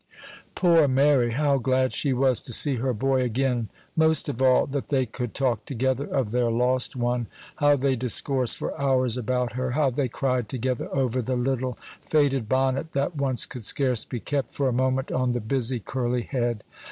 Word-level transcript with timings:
Poor 0.55 0.87
Mary! 0.87 1.33
how 1.33 1.59
glad 1.59 1.93
she 1.93 2.11
was 2.11 2.39
to 2.39 2.51
see 2.51 2.77
her 2.77 2.91
boy 2.91 3.21
again 3.21 3.69
most 3.95 4.27
of 4.27 4.41
all, 4.41 4.65
that 4.65 4.89
they 4.89 5.05
could 5.05 5.35
talk 5.35 5.63
together 5.63 6.07
of 6.07 6.31
their 6.31 6.49
lost 6.49 6.95
one! 6.95 7.27
How 7.57 7.75
they 7.75 7.95
discoursed 7.95 8.57
for 8.57 8.75
hours 8.81 9.15
about 9.15 9.51
her! 9.51 9.73
How 9.73 9.91
they 9.91 10.07
cried 10.07 10.49
together 10.49 10.89
over 10.91 11.21
the 11.21 11.35
little 11.35 11.77
faded 12.01 12.49
bonnet, 12.49 12.93
that 12.93 13.15
once 13.15 13.45
could 13.45 13.63
scarce 13.63 14.03
be 14.03 14.19
kept 14.19 14.55
for 14.55 14.67
a 14.67 14.73
moment 14.73 15.11
on 15.11 15.33
the 15.33 15.39
busy, 15.39 15.79
curly 15.79 16.23
head! 16.23 16.63